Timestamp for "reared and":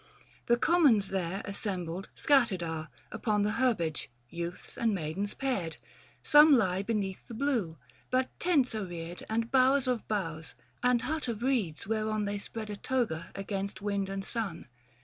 8.85-9.51